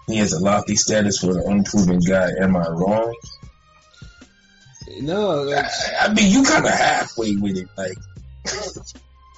[0.07, 2.31] he has a lofty status for an unproven guy.
[2.41, 3.15] Am I wrong?
[5.01, 5.69] No, I,
[6.03, 7.69] I mean, you kind of halfway with it.
[7.77, 7.97] Like,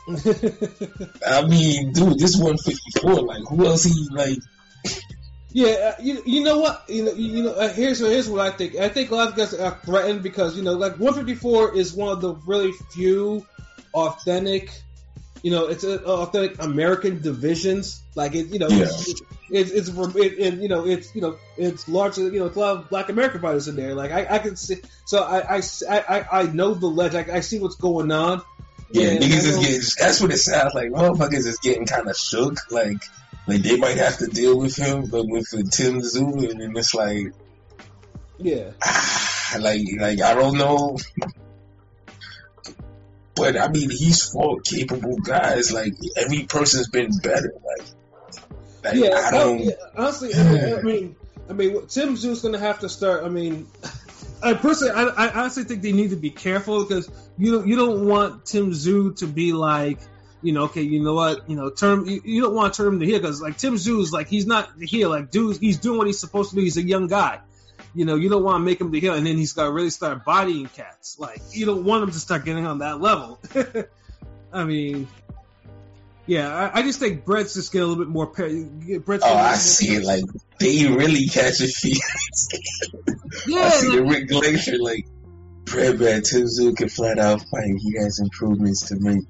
[1.26, 3.22] I mean, dude, this 154.
[3.22, 4.38] Like, who else he like?
[5.52, 5.92] yeah.
[5.96, 6.85] uh, You, you know what?
[6.88, 7.52] You know, you know.
[7.52, 8.74] Uh, here's here's what I think.
[8.76, 12.12] I think a lot of guys are threatened because you know, like 154 is one
[12.12, 13.46] of the really few
[13.94, 14.70] authentic.
[15.44, 18.00] You know, it's a, authentic American divisions.
[18.14, 18.85] Like it, you know, Yeah.
[18.85, 22.57] it's, it's, it's it, it, you know, it's you know, it's largely you know, it's
[22.57, 23.94] a lot of Black American fighters in there.
[23.94, 27.14] Like I, I can see, so I, I, I, I know the ledge.
[27.14, 28.40] I, I see what's going on.
[28.90, 29.80] Yeah, And niggas is getting.
[29.98, 30.88] That's what it sounds like.
[30.90, 32.57] Motherfuckers is getting kind of shook.
[32.70, 33.02] Like,
[33.46, 36.72] like they might have to deal with him, but with uh, Tim Tszyu, and then
[36.74, 37.35] it's like,
[38.38, 38.70] Yeah.
[38.83, 40.96] ah, like, like I don't know.
[43.44, 45.70] But I mean, he's fought capable guys.
[45.70, 47.52] Like every person's been better.
[47.54, 47.87] Like,
[48.83, 49.59] like yeah, I I don't.
[49.59, 51.16] yeah, honestly, I mean, I mean,
[51.50, 53.22] I mean, Tim Tszyu's going to have to start.
[53.22, 53.66] I mean,
[54.42, 57.76] I personally, I, I honestly think they need to be careful because you don't, you
[57.76, 59.98] don't want Tim Tszyu to be like,
[60.40, 62.94] you know, okay, you know what, you know, term, you, you don't want to turn
[62.94, 65.98] him to heel because like Tim Tszyu's like he's not here, like dude, he's doing
[65.98, 66.62] what he's supposed to do.
[66.62, 67.40] He's a young guy.
[67.94, 69.72] You know, you don't want to make him the heel, and then he's got to
[69.72, 71.16] really start bodying cats.
[71.18, 73.40] Like, you don't want him to start getting on that level.
[74.52, 75.07] I mean,
[76.26, 78.26] yeah, I, I just think Brett's just get a little bit more.
[78.26, 80.00] Par- Brett's Oh, getting I see.
[80.00, 80.24] Like
[80.59, 82.48] they really catch a feelings.
[83.46, 85.07] Yeah, I see like- the Rick Glaser like
[85.66, 87.74] Tim Tszyu can flat out fight.
[87.78, 89.24] He has improvements to make.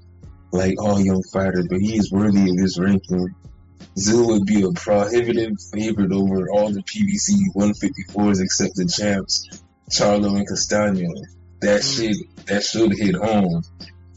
[0.52, 3.34] like all young fighters, but he is worthy of this ranking.
[3.96, 9.48] Tszyu would be a prohibitive favorite over all the PBC 154s except the champs,
[9.90, 11.10] Charlo and Castaño.
[11.60, 11.96] That Mm.
[11.96, 13.62] shit, that should hit home.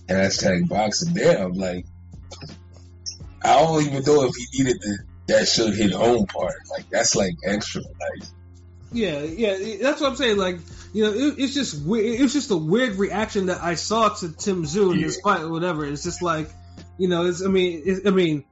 [0.09, 1.13] Hashtag boxing.
[1.13, 1.85] Damn, like,
[3.43, 6.55] I don't even know if he needed the that should hit home part.
[6.71, 7.81] Like, that's like extra.
[7.81, 8.29] Like,
[8.93, 10.37] Yeah, yeah, that's what I'm saying.
[10.37, 10.59] Like,
[10.93, 12.21] you know, it, it's just weird.
[12.21, 15.49] It's just a weird reaction that I saw to Tim Tszyu in this fight or
[15.51, 15.85] whatever.
[15.85, 16.49] It's just like,
[16.97, 17.43] you know, it's.
[17.43, 18.45] I mean, I mean,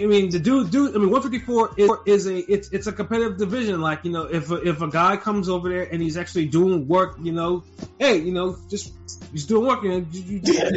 [0.00, 0.94] I mean, the dude, dude.
[0.94, 3.80] I mean, 154 is, is a it's it's a competitive division.
[3.80, 6.86] Like, you know, if a, if a guy comes over there and he's actually doing
[6.86, 7.64] work, you know,
[7.98, 8.92] hey, you know, just
[9.32, 9.82] he's doing work.
[9.82, 10.70] You know, you, you, yeah,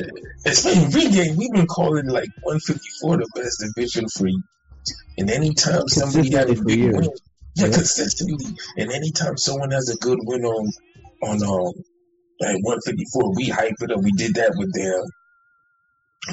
[0.46, 1.36] it's been regame.
[1.38, 4.42] We've been calling like 154 the best division for you.
[5.18, 6.96] and anytime somebody had a Consistently for big years.
[6.96, 7.10] win,
[7.56, 7.74] yeah, Yeah.
[7.74, 8.46] consistently,
[8.78, 10.72] and anytime someone has a good win on
[11.24, 11.74] on um
[12.40, 14.02] like 154, we hype it up.
[14.02, 15.04] We did that with them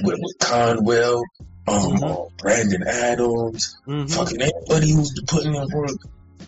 [0.04, 1.22] with, with Conwell,
[1.68, 2.02] um, Mhm.
[2.02, 4.10] uh, Brandon Adams, Mhm.
[4.10, 5.90] fucking anybody who's putting in work.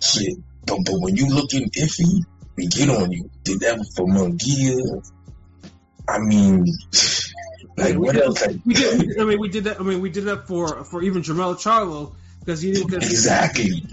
[0.00, 2.24] Shit, but but when you looking iffy,
[2.56, 3.30] we get on you.
[3.44, 5.02] Did that for Munguia.
[6.08, 6.66] I mean,
[7.76, 8.44] like what else?
[8.46, 9.20] Like, we did.
[9.20, 9.80] I mean, we did that.
[9.80, 12.94] I mean, we did that for for even Jermell Charlo because he didn't.
[13.02, 13.84] Exactly.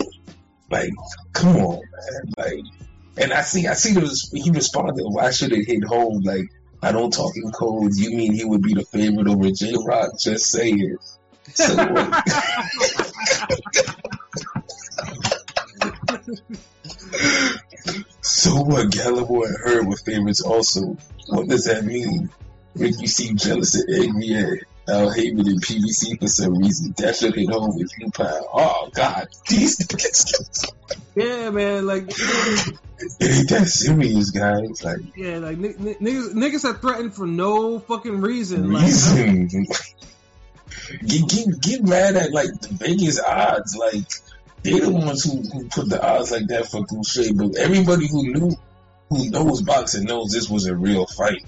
[0.72, 0.92] Like,
[1.34, 2.34] come on, man.
[2.38, 2.60] Like,
[3.18, 3.94] and I see, I see.
[3.94, 6.50] The, he responded, "Why should it hit home?" Like,
[6.82, 8.00] I don't talk in codes.
[8.00, 10.20] You mean he would be the favorite over J Rock?
[10.20, 11.00] Just say it.
[11.54, 12.24] So what?
[18.22, 18.88] so what?
[18.88, 20.98] Gallimore and Hurd were favorites also.
[21.28, 22.30] What does that mean?
[22.76, 26.94] Make you seem jealous and angry at Al Haymon and PBC for some reason.
[26.98, 28.50] That should hit home with you, pal.
[28.54, 30.72] Oh God, these niggas.
[31.16, 31.86] yeah, man.
[31.86, 32.80] Like, It
[33.22, 34.84] ain't that serious, guys.
[34.84, 38.72] Like yeah, like n- n- niggas, niggas are threatened for no fucking reason.
[38.72, 38.86] Like,
[41.06, 43.76] get, get get mad at like the Vegas odds.
[43.76, 44.06] Like
[44.64, 47.36] they're the ones who, who put the odds like that for Gausha.
[47.38, 48.56] But everybody who knew
[49.10, 51.44] who knows boxing knows this was a real fight.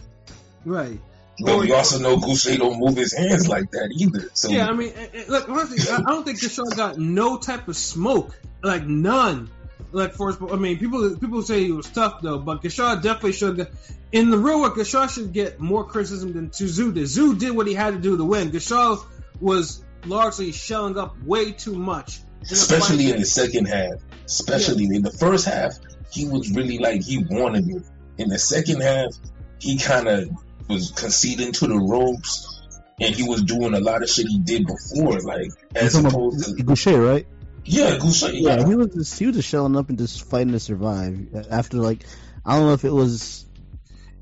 [0.65, 0.99] right.
[1.41, 4.29] But we also know Gausha don't move his hands like that either.
[4.33, 4.93] So Yeah, I mean,
[5.27, 9.49] look, honestly, I don't think Deshaun got no type of smoke, like none.
[9.91, 13.55] Like for, I mean, people people say he was tough though, but Gausha definitely should.
[13.57, 13.71] Get,
[14.11, 17.05] in the real world, Gausha should get more criticism than Tszyu did.
[17.05, 18.51] Tszyu did what he had to do to win.
[18.51, 19.03] Gausha
[19.39, 22.19] was largely shelling up way too much,
[22.51, 23.93] especially in the second half.
[24.25, 25.73] Especially in the first half,
[26.11, 27.83] he was really like he wanted it.
[28.19, 29.15] In the second half,
[29.59, 30.29] he kind of
[30.69, 32.61] was conceding to the ropes,
[33.01, 36.63] and he was doing a lot of shit he did before, like as opposed to
[36.63, 37.27] Gausha, right?
[37.65, 40.53] yeah, Gausha, Yeah, yeah, he was just, he was just shelling up and just fighting
[40.53, 41.27] to survive.
[41.49, 42.03] After like,
[42.45, 43.45] I don't know if it was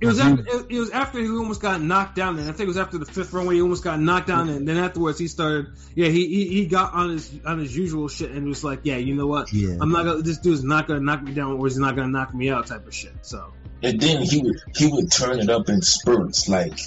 [0.01, 2.37] It was after it, it was after he almost got knocked down.
[2.39, 4.49] And I think it was after the fifth round where he almost got knocked down.
[4.49, 5.67] And then afterwards he started.
[5.95, 8.97] Yeah, he he, he got on his on his usual shit and was like, yeah,
[8.97, 9.51] you know what?
[9.53, 9.77] yeah.
[9.79, 10.21] I'm not gonna.
[10.21, 12.85] This dude's not gonna knock me down, or he's not gonna knock me out, type
[12.85, 13.13] of shit.
[13.21, 16.47] So and then he would he would turn it up in spurts.
[16.49, 16.79] Like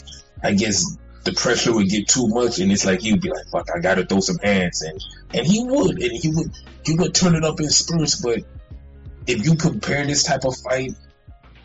[0.43, 3.47] I guess the pressure would get too much, and it's like he would be like,
[3.53, 5.01] "Fuck, I gotta throw some hands," and
[5.35, 6.51] and he would, and he would
[6.85, 8.21] he would turn it up in spurts.
[8.21, 8.41] But
[9.27, 10.93] if you compare this type of fight,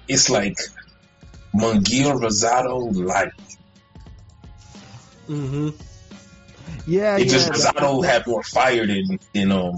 [0.07, 0.57] it's like
[1.55, 3.31] Munguia Rosado like
[5.27, 5.69] hmm
[6.87, 7.31] yeah, it yeah.
[7.31, 9.75] just that- Rosado had more fire than than um.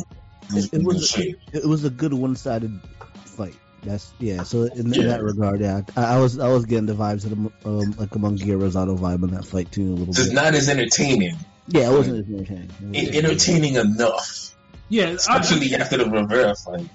[0.50, 1.36] It- it was- Gausha.
[1.52, 2.80] it was a good one-sided
[3.26, 3.56] fight.
[3.88, 4.44] That's yeah.
[4.44, 5.02] So in, Yeah.
[5.02, 7.96] in that regard, yeah, I, I was I was getting the vibes of the, um,
[7.98, 10.36] like a Munguia Rosado vibe in that fight too a little just bit.
[10.36, 11.36] not as entertaining.
[11.68, 12.70] yeah, it wasn't as entertaining.
[12.94, 14.56] It En- entertaining enough,
[14.90, 15.06] yeah.
[15.06, 16.88] I, especially after the Rivera fight.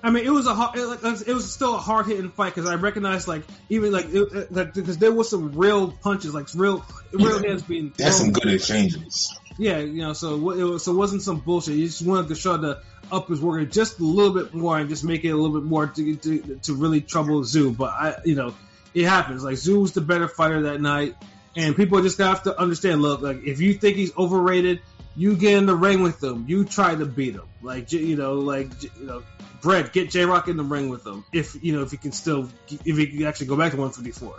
[0.00, 2.54] I mean, it was a hard, it, like, it was still a hard hitting fight
[2.54, 6.46] because I recognized like even like it, like because there was some real punches, like
[6.54, 7.48] real real Yeah.
[7.48, 7.92] hands being.
[7.96, 9.36] That's some good exchanges.
[9.58, 11.74] Yeah, you know, so it was, so it wasn't some bullshit.
[11.74, 12.80] You just wanted to show to
[13.10, 15.68] up his work just a little bit more and just make it a little bit
[15.68, 17.76] more to to, to really trouble Tszyu.
[17.76, 18.54] But I, you know,
[18.94, 19.44] it happens.
[19.44, 21.16] Like Tszyu was the better fighter that night,
[21.56, 23.02] and people just have to understand.
[23.02, 24.80] Look, like if you think he's overrated,
[25.16, 26.44] you get in the ring with him.
[26.48, 27.48] You try to beat him.
[27.62, 29.22] Like you know, like you know,
[29.60, 31.24] Brett, get J Rock in the ring with him.
[31.32, 34.34] If you know, if he can still, if he can actually go back to 154.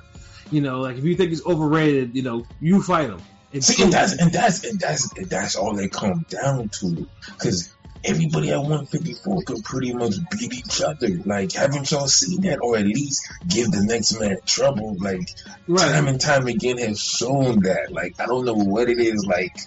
[0.52, 3.22] You know, like if you think he's overrated, you know, you fight him.
[3.60, 7.74] See, and that's and that's and that's and that's all they come down to, because
[8.04, 11.10] everybody at 154 can pretty much beat each other.
[11.26, 14.96] Like, haven't y'all seen that, or at least give the next man trouble?
[15.00, 15.30] Like,
[15.78, 17.92] time and time again has shown that.
[17.92, 19.26] Like, I don't know what it is.
[19.26, 19.58] Like,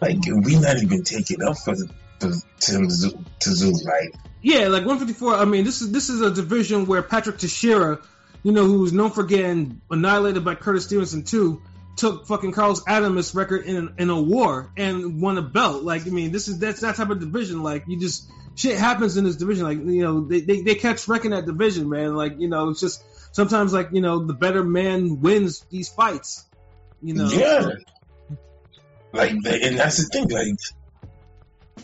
[0.00, 1.74] like we not even taking up for
[2.22, 3.84] for Tim Tszyu, to Tszyu.
[3.84, 5.34] Like, Yeah, like 154.
[5.34, 8.00] I mean, this is this is a division where Patrick Teixeira,
[8.42, 11.62] you know, who's known for getting annihilated by Curtis Stevenson too,
[11.96, 15.82] took fucking Carlos Adames record in in a war and won a belt.
[15.82, 17.62] Like I mean, this is that's that type of division.
[17.62, 19.64] Like you just shit happens in this division.
[19.64, 22.14] Like you know, they they, they catch wrecking that division, man.
[22.14, 23.02] Like you know, it's just
[23.34, 26.44] sometimes like you know the better man wins these fights.
[27.02, 27.70] You know, yeah.
[29.12, 30.28] Like, and that's the thing.
[30.30, 30.54] Like,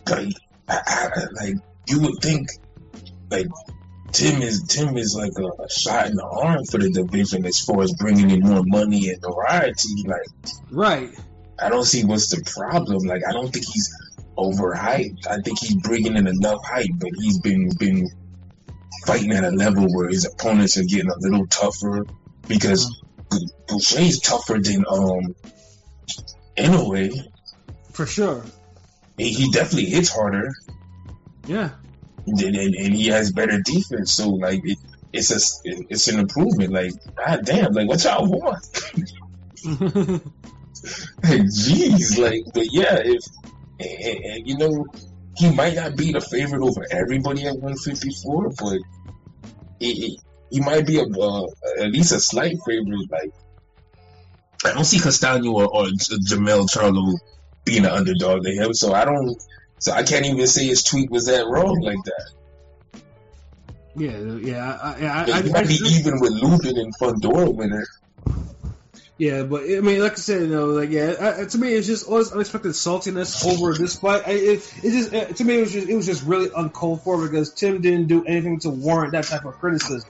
[0.08, 0.34] like,
[0.68, 2.48] I, I, like you would think,
[3.30, 3.46] like
[4.12, 7.60] Tim is Tim is like a, a, shot in the arm for the division as
[7.60, 10.04] far as bringing in more money and variety.
[10.06, 10.26] Like,
[10.70, 11.10] right.
[11.58, 13.04] I don't see what's the problem.
[13.04, 13.94] Like, I don't think he's
[14.36, 15.26] overhyped.
[15.26, 18.08] I think he's bringing in enough hype, but he's been been
[19.06, 22.06] fighting at a level where his opponents are getting a little tougher
[22.46, 23.02] because
[23.66, 25.34] Gausha's tougher than um
[26.56, 27.12] Inoue.
[27.92, 28.42] For sure.
[29.18, 30.52] He, he definitely hits harder.
[31.46, 31.70] Yeah
[32.28, 34.12] and, and, and he has better defense.
[34.12, 34.78] So like it,
[35.12, 36.72] it's a it's an improvement.
[36.72, 38.62] Like god damn, like what y'all want?
[41.22, 43.22] Jeez, like but yeah, if
[43.80, 44.86] and, and, you know
[45.36, 48.78] he might not be the favorite over everybody at 154, but
[49.80, 51.46] it, it, he might be a uh,
[51.80, 53.10] at least a slight favorite.
[53.10, 53.32] Like
[54.64, 57.16] I don't see Castaño or, or Jermell Charlo
[57.64, 59.36] being an underdog to him, so I don't
[59.78, 62.30] so I can't even say his tweet was that wrong like that.
[63.96, 67.86] Yeah, yeah, I, I, I, I might be even with Lubin and Fundora winner.
[69.18, 71.88] Yeah, but I mean, like I said, you know, like yeah, I, to me, it's
[71.88, 74.22] just all this unexpected saltiness over this fight.
[74.24, 77.02] I, it, it just it, to me, it was just it was just really uncalled
[77.02, 80.08] for because Tim didn't do anything to warrant that type of criticism.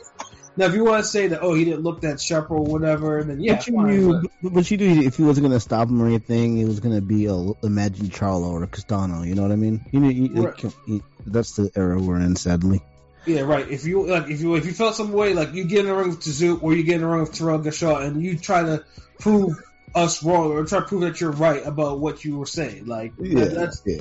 [0.58, 3.22] Now, if you want to say that, oh, he didn't look that sharp or whatever,
[3.22, 5.60] then yeah, but you fine, knew, but, but you knew if he wasn't going to
[5.60, 9.22] stop him or anything, it was going to be a Imagine Charlo or Castano.
[9.22, 9.86] You know what I mean?
[9.92, 10.64] You knew, you, right.
[10.88, 12.82] it, that's the era we're in, sadly.
[13.24, 13.70] Yeah, right.
[13.70, 15.94] If you like, if you if you felt some way, like you get in the
[15.94, 18.62] ring with Tszyu or you get in the ring with Terrell Gausha, and you try
[18.62, 18.84] to
[19.20, 19.62] prove
[19.94, 23.12] us wrong or try to prove that you're right about what you were saying, like
[23.20, 24.00] yeah, that's yeah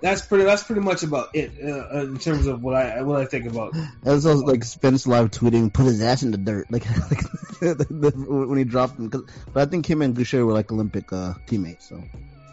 [0.00, 0.44] that's pretty.
[0.44, 3.74] That's pretty much about it uh, in terms of what I what I think about.
[4.02, 7.20] That's also like Spence live tweeting, put his ass in the dirt, like, like
[7.60, 8.12] the, the,
[8.46, 9.08] when he dropped him.
[9.08, 11.88] but I think him and Gausha were like Olympic uh, teammates.
[11.88, 12.02] So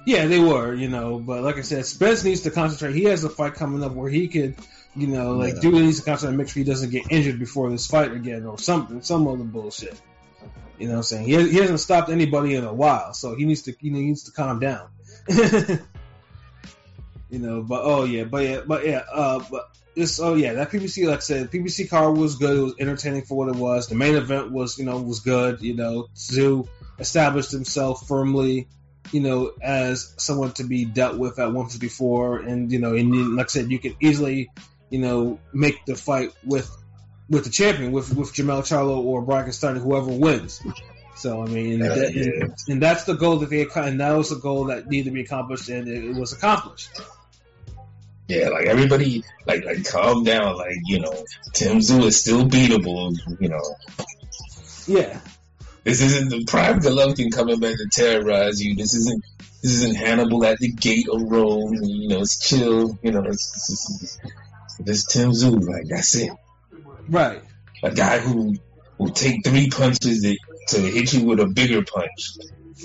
[0.06, 1.20] yeah, they were, you know.
[1.20, 2.96] But like I said, Spence needs to concentrate.
[2.96, 4.56] He has a fight coming up where he could,
[4.96, 5.62] you know, like yeah.
[5.62, 8.46] do needs to concentrate and make sure he doesn't get injured before this fight again
[8.46, 10.00] or something, some other bullshit.
[10.78, 11.26] You know what I'm saying?
[11.26, 14.32] He, he hasn't stopped anybody in a while, so he needs to he needs to
[14.32, 14.90] calm down.
[17.36, 20.72] You know, but oh yeah, but yeah, but yeah, uh, but this oh yeah, that
[20.72, 22.58] PBC like I said, PBC card was good.
[22.58, 23.90] It was entertaining for what it was.
[23.90, 25.62] The main event was you know was good.
[25.62, 26.66] You know, Tszyu
[26.98, 28.70] established himself firmly,
[29.12, 33.48] you know, as someone to be dealt with at 154, and you know, and like
[33.48, 34.50] I said, you can easily,
[34.90, 36.74] you know, make the fight with
[37.30, 40.62] with the champion, with with Jermell Charlo or Brian Steiner, whoever wins.
[41.16, 42.24] So I mean, uh, that, yeah.
[42.46, 45.12] and, and, that's the goal that they and that was the goal that needed to
[45.12, 46.90] be accomplished, and it, it was accomplished.
[48.28, 50.58] Yeah, like everybody, like like calm down.
[50.58, 51.14] Like you know,
[51.54, 53.16] Tim Tszyu is still beatable.
[53.40, 53.62] You know.
[54.88, 55.20] Yeah.
[55.84, 58.76] This isn't the prime Golovkin coming back to terrorize you.
[58.76, 59.24] This isn't
[59.62, 61.74] this isn't Hannibal at the gate of Rome.
[61.84, 62.98] You know, it's chill.
[63.04, 64.20] You know, it's, it's,
[64.66, 65.64] it's this Tim Tszyu.
[65.64, 66.32] Like that's it.
[67.08, 67.42] Right.
[67.84, 68.56] A guy who
[68.98, 70.24] will take three punches
[70.70, 72.38] to hit you with a bigger punch.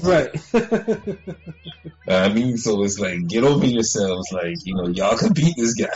[0.03, 0.31] Right.
[2.09, 4.31] I mean, so it's like get over yourselves.
[4.33, 5.89] Like you know, y'all can beat this guy.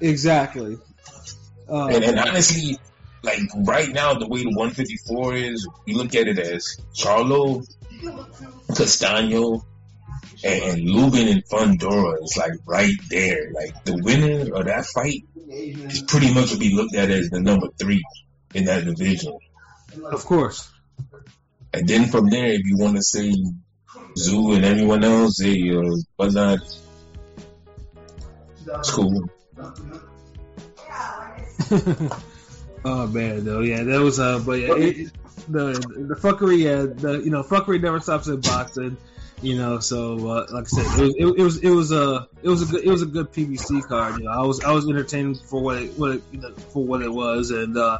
[0.00, 0.78] Exactly.
[1.68, 2.78] Um, and, and honestly,
[3.22, 7.66] like right now, the way the 154 is, we look at it as Charlo,
[8.68, 9.64] Castaño,
[10.44, 13.50] and Lubin and Fundora is like right there.
[13.52, 17.40] Like the winner of that fight is pretty much will be looked at as the
[17.40, 18.04] number three
[18.54, 19.38] in that division.
[20.04, 20.70] Of course.
[21.74, 23.34] And then from there, if you want to say
[24.16, 25.82] Tszyu and everyone else, they uh,
[26.14, 26.60] whatnot,
[28.66, 29.28] it's cool.
[32.84, 35.10] oh man, though, yeah, that was uh, but yeah, it,
[35.48, 35.72] the
[36.08, 38.96] the fuckery, yeah, the you know fuckery never stops in boxing,
[39.42, 39.80] you know.
[39.80, 42.62] So uh, like I said, it was, it, it was it was a it was
[42.62, 44.18] a good it was a good PBC card.
[44.18, 46.84] You know, I was I was entertained for what it, what it, you know, for
[46.84, 47.98] what it was, and uh,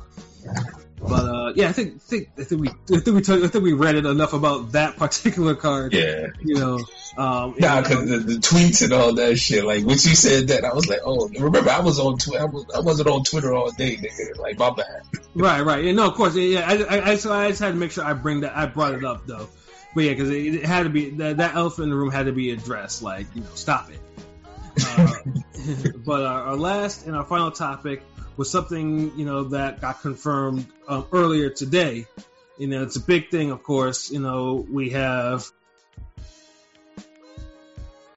[1.06, 3.72] but uh, yeah, I think, think I think we I think we I think we
[3.74, 5.92] read it enough about that particular card.
[5.92, 6.78] Yeah, you know.
[7.16, 9.64] Um, nah, because the, the, tweets and all that shit.
[9.64, 12.42] Like when you said that, I was like, oh, remember I was on Twitter.
[12.42, 14.38] I, was, I wasn't on Twitter all day, nigga.
[14.38, 15.02] Like my bad.
[15.36, 15.82] Right, right.
[15.82, 16.36] Yeah, no, of course.
[16.36, 18.56] Yeah, I, I, I, so I just had to make sure I bring that.
[18.56, 19.48] I brought it up though.
[19.92, 22.26] But yeah, because it, it, had to be that, that elephant in the room had
[22.26, 23.02] to be addressed.
[23.02, 23.98] Like, you know, stop it.
[24.80, 25.12] Uh,
[26.06, 28.02] but our, our last and our final topic
[28.36, 32.06] was something you know that got confirmed um, earlier today.
[32.58, 34.10] you know, it's a big thing, of course.
[34.10, 35.50] You know, we have